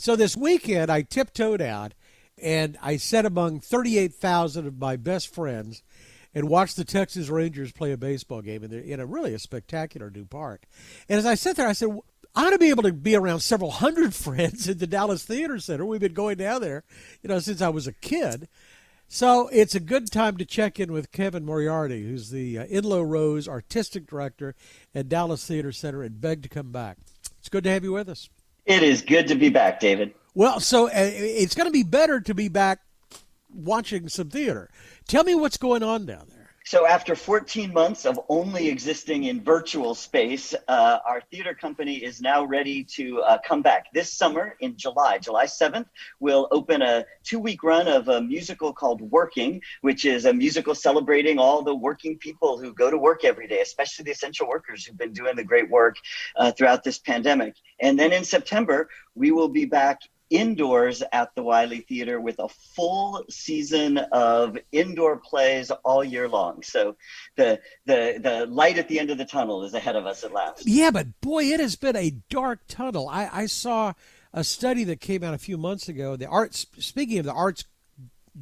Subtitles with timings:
[0.00, 1.92] So this weekend, I tiptoed out
[2.42, 5.82] and I sat among 38,000 of my best friends
[6.34, 10.10] and watched the Texas Rangers play a baseball game in, in a really a spectacular
[10.10, 10.62] new park.
[11.06, 11.90] And as I sat there, I said,
[12.34, 15.58] I ought to be able to be around several hundred friends at the Dallas Theater
[15.58, 15.84] Center.
[15.84, 16.82] We've been going down there,
[17.22, 18.48] you know, since I was a kid.
[19.06, 23.06] So it's a good time to check in with Kevin Moriarty, who's the uh, Enloe
[23.06, 24.54] Rose artistic director
[24.94, 26.96] at Dallas Theater Center, and beg to come back.
[27.38, 28.30] It's good to have you with us.
[28.66, 30.14] It is good to be back, David.
[30.34, 32.80] Well, so uh, it's going to be better to be back
[33.52, 34.70] watching some theater.
[35.08, 36.39] Tell me what's going on down there.
[36.66, 42.20] So, after 14 months of only existing in virtual space, uh, our theater company is
[42.20, 43.86] now ready to uh, come back.
[43.94, 45.86] This summer, in July, July 7th,
[46.20, 50.74] we'll open a two week run of a musical called Working, which is a musical
[50.74, 54.84] celebrating all the working people who go to work every day, especially the essential workers
[54.84, 55.96] who've been doing the great work
[56.36, 57.54] uh, throughout this pandemic.
[57.80, 62.48] And then in September, we will be back indoors at the Wyly Theater with a
[62.48, 66.62] full season of indoor plays all year long.
[66.62, 66.96] So
[67.36, 70.32] the the the light at the end of the tunnel is ahead of us at
[70.32, 70.66] last.
[70.66, 73.08] Yeah, but boy, it has been a dark tunnel.
[73.08, 73.92] I, I saw
[74.32, 76.16] a study that came out a few months ago.
[76.16, 77.64] The arts speaking of the arts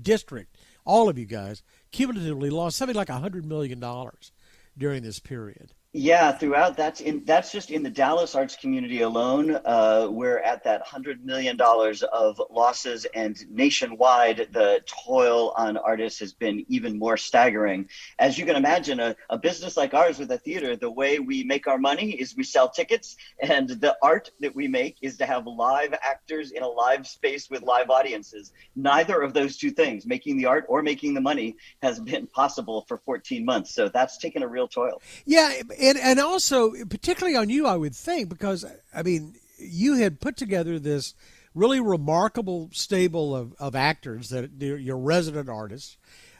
[0.00, 4.30] district, all of you guys cumulatively lost something like a hundred million dollars
[4.76, 5.72] during this period.
[6.00, 9.58] Yeah, throughout that's in that's just in the Dallas arts community alone.
[9.64, 16.20] Uh, we're at that hundred million dollars of losses, and nationwide, the toil on artists
[16.20, 17.88] has been even more staggering.
[18.20, 21.42] As you can imagine, a, a business like ours with a theater, the way we
[21.42, 25.26] make our money is we sell tickets, and the art that we make is to
[25.26, 28.52] have live actors in a live space with live audiences.
[28.76, 32.84] Neither of those two things, making the art or making the money, has been possible
[32.86, 33.74] for 14 months.
[33.74, 35.02] So that's taken a real toil.
[35.26, 35.52] Yeah
[35.88, 40.36] and and also particularly on you, I would think, because I mean, you had put
[40.36, 41.14] together this
[41.54, 45.96] really remarkable stable of, of actors that you're resident artists.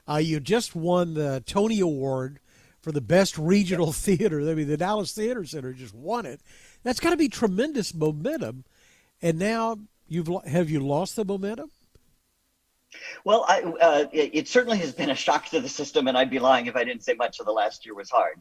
[0.09, 2.39] Uh, you just won the Tony Award
[2.81, 4.41] for the best regional theater.
[4.49, 6.41] I mean, the Dallas Theater Center just won it.
[6.83, 8.65] That's got to be tremendous momentum.
[9.21, 11.71] And now you've have you lost the momentum?
[13.25, 16.39] Well, I, uh, it, certainly has been a shock to the system, and I'd be
[16.39, 18.41] lying if I didn't say much of the last year was hard.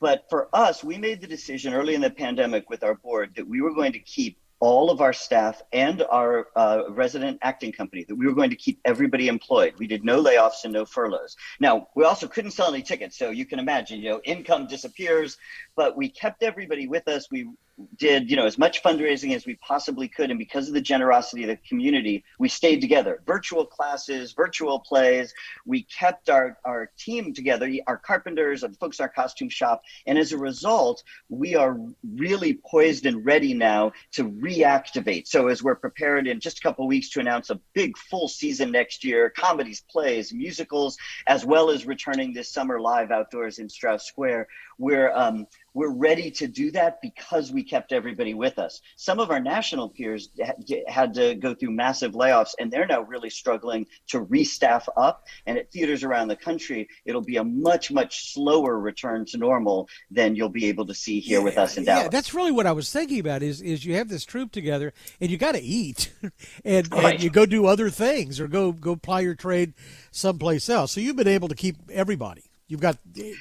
[0.00, 3.46] But for us, we made the decision early in the pandemic with our board that
[3.46, 8.04] we were going to keep all of our staff and our uh, resident acting company
[8.04, 9.74] that we were going to keep everybody employed.
[9.76, 11.36] We did no layoffs and no furloughs.
[11.58, 15.36] Now, we also couldn't sell any tickets, so you can imagine, you know, income disappears,
[15.74, 17.28] but we kept everybody with us.
[17.28, 17.50] We
[17.96, 21.42] did you know as much fundraising as we possibly could and because of the generosity
[21.42, 23.22] of the community we stayed together.
[23.26, 25.32] Virtual classes virtual plays
[25.64, 30.18] we kept our our team together our carpenters and folks in our costume shop and
[30.18, 31.78] as a result we are
[32.16, 35.26] really poised and ready now to reactivate.
[35.26, 38.70] So as we're prepared in just a couple weeks to announce a big full season
[38.70, 40.96] next year comedies plays musicals
[41.26, 44.46] as well as returning this summer live outdoors in strauss square
[44.78, 48.80] we're um, we're ready to do that because we kept everybody with us.
[48.96, 50.30] Some of our national peers
[50.86, 55.26] had to go through massive layoffs, and they're now really struggling to restaff up.
[55.46, 59.88] And at theaters around the country, it'll be a much, much slower return to normal
[60.10, 62.04] than you'll be able to see here yeah, with us in Dallas.
[62.04, 63.42] Yeah, that's really what I was thinking about.
[63.42, 66.12] Is is you have this troupe together, and you got to eat,
[66.64, 67.14] and, right.
[67.14, 69.74] and you go do other things, or go go ply your trade
[70.10, 70.92] someplace else.
[70.92, 72.44] So you've been able to keep everybody.
[72.68, 73.32] You've got eh,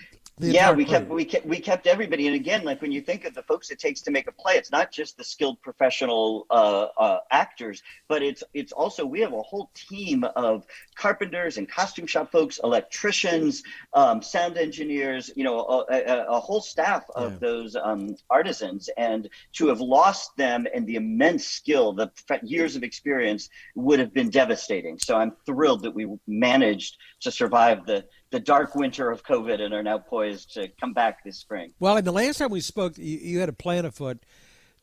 [0.41, 2.27] yeah, we kept we kept we kept everybody.
[2.27, 4.55] And again, like when you think of the folks it takes to make a play,
[4.55, 9.33] it's not just the skilled professional uh, uh, actors, but it's it's also we have
[9.33, 10.65] a whole team of
[10.95, 13.63] carpenters and costume shop folks, electricians,
[13.93, 15.31] um, sound engineers.
[15.35, 17.37] You know, a, a, a whole staff of yeah.
[17.39, 22.11] those um, artisans, and to have lost them and the immense skill, the
[22.43, 24.97] years of experience would have been devastating.
[24.97, 29.73] So I'm thrilled that we managed to survive the the dark winter of COVID and
[29.73, 31.73] are now poised to come back this spring.
[31.79, 34.25] Well, and the last time we spoke, you, you had a plan afoot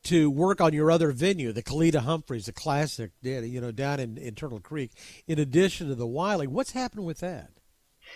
[0.03, 4.17] to work on your other venue, the Kalita Humphreys, the classic, you know, down in,
[4.17, 4.91] in Turtle Creek,
[5.27, 6.47] in addition to the Wyly.
[6.47, 7.49] What's happened with that?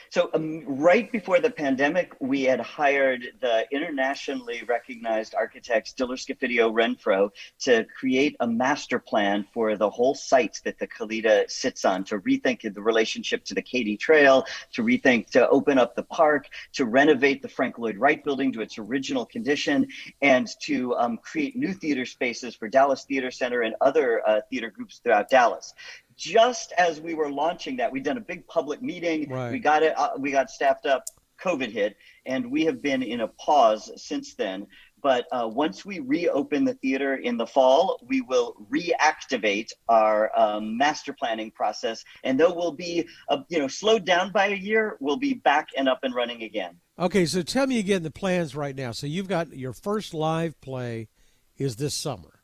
[0.10, 6.72] So, um, right before the pandemic, we had hired the internationally recognized architects Diller Scofidio
[6.72, 7.31] Renfro
[7.62, 12.19] to create a master plan for the whole site that the Kalita sits on, to
[12.19, 16.86] rethink the relationship to the Katy Trail, to rethink, to open up the park, to
[16.86, 19.88] renovate the Frank Lloyd Wright building to its original condition,
[20.22, 24.69] and to um, create new theater spaces for Dallas Theater Center and other uh, theater
[24.69, 25.74] groups throughout Dallas
[26.15, 29.30] just as we were launching that, we'd done a big public meeting.
[29.30, 29.51] Right.
[29.51, 29.98] We got it.
[29.98, 31.06] Uh, we got staffed up.
[31.44, 34.68] COVID hit, and we have been in a pause since then.
[35.01, 40.77] But uh, once we reopen the theater in the fall, we will reactivate our um,
[40.77, 44.98] master planning process, and though we'll be uh, you know slowed down by a year,
[45.01, 46.77] we'll be back and up and running again.
[46.98, 48.92] Okay, so tell me again the plans right now.
[48.92, 51.10] So you've got your first live play
[51.57, 52.39] is this summer.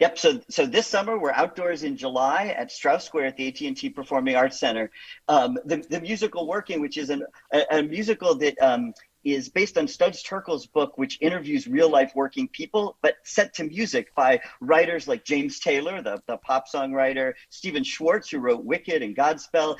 [0.00, 0.18] Yep.
[0.18, 3.76] So so this summer we're outdoors in July at Strauss Square at the AT and
[3.76, 4.90] T Performing Arts Center.
[5.28, 8.92] Um, the the musical Working, which is an, a, a musical that um,
[9.24, 13.64] is based on Studs Terkel's book, which interviews real life working people, but set to
[13.64, 19.02] music by writers like James Taylor, the, the pop songwriter, Stephen Schwartz, who wrote Wicked
[19.02, 19.76] and Godspell,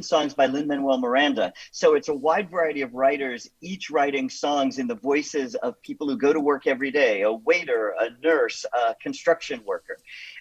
[0.00, 1.52] songs by Lin Manuel Miranda.
[1.72, 6.08] So it's a wide variety of writers, each writing songs in the voices of people
[6.08, 9.98] who go to work every day a waiter, a nurse, a construction worker.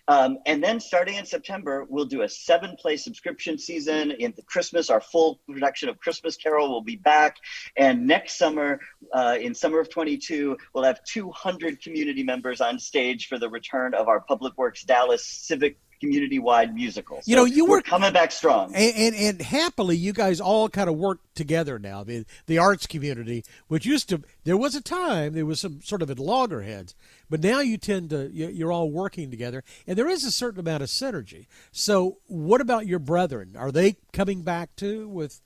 [0.07, 4.11] Um, and then starting in September, we'll do a seven play subscription season.
[4.11, 7.38] In the Christmas, our full production of Christmas Carol will be back.
[7.75, 8.79] And next summer,
[9.13, 13.95] uh, in summer of 22, we'll have 200 community members on stage for the return
[13.95, 17.18] of our Public Works Dallas Civic community-wide musical.
[17.18, 20.68] So you know, you were coming back strong, and, and, and happily, you guys all
[20.68, 22.03] kind of work together now.
[22.03, 26.01] The the arts community, which used to, there was a time there was some sort
[26.01, 26.95] of at loggerheads,
[27.30, 30.83] but now you tend to you're all working together, and there is a certain amount
[30.83, 31.45] of synergy.
[31.71, 33.56] So, what about your brethren?
[33.56, 35.42] Are they coming back too with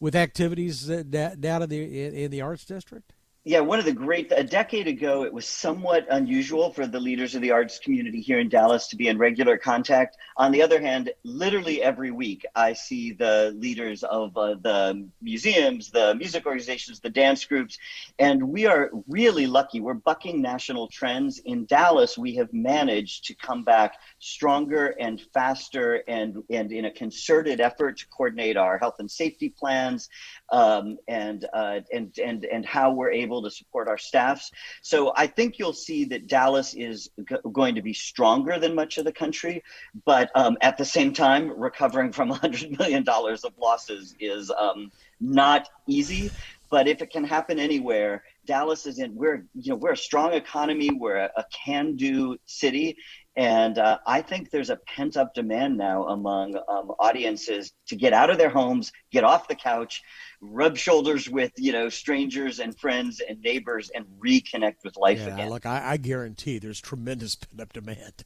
[0.00, 3.12] with activities down in the in the arts district?
[3.46, 7.36] Yeah, one of the great, a decade ago, it was somewhat unusual for the leaders
[7.36, 10.16] of the arts community here in Dallas to be in regular contact.
[10.36, 15.92] On the other hand, literally every week, I see the leaders of uh, the museums,
[15.92, 17.78] the music organizations, the dance groups,
[18.18, 19.78] and we are really lucky.
[19.78, 21.38] We're bucking national trends.
[21.38, 26.90] In Dallas, we have managed to come back stronger and faster and, and in a
[26.90, 30.08] concerted effort to coordinate our health and safety plans
[30.50, 34.50] um, and, uh, and, and, and how we're able able to support our staffs.
[34.82, 38.98] So I think you'll see that Dallas is g- going to be stronger than much
[38.98, 39.62] of the country,
[40.04, 44.90] but um, at the same time, recovering from $100 million of losses is um,
[45.20, 46.30] not easy.
[46.68, 49.14] But if it can happen anywhere, Dallas is in.
[49.14, 50.90] We're you know we're a strong economy.
[50.90, 52.96] We're a, a can-do city,
[53.36, 58.14] and uh, I think there's a pent up demand now among um, audiences to get
[58.14, 60.02] out of their homes, get off the couch,
[60.40, 65.34] rub shoulders with, you know, strangers and friends and neighbors and reconnect with life yeah,
[65.34, 65.50] again.
[65.50, 68.24] Look, I, I guarantee there's tremendous pent up demand.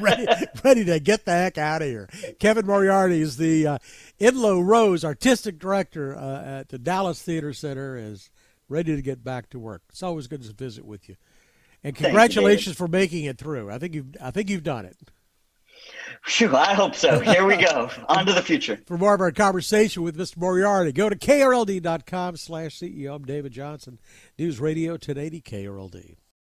[0.00, 0.26] ready,
[0.62, 2.08] ready to get the heck out of here.
[2.38, 3.78] Kevin Moriarty is the uh,
[4.20, 8.30] Enloe Rose artistic director uh, at the Dallas Theater Center, is
[8.68, 9.82] ready to get back to work.
[9.88, 11.16] It's always good to visit with you.
[11.82, 13.70] And congratulations for making it through.
[13.70, 14.96] I think you've I think you've done it.
[16.24, 17.20] Phew, I hope so.
[17.20, 17.90] Here we go.
[18.08, 18.78] On to the future.
[18.86, 20.36] For more of our conversation with Mr.
[20.36, 23.14] Moriarty, go to krld.com slash CEO.
[23.14, 23.98] I'm David Johnson,
[24.38, 26.16] News Radio 1080 KRLD.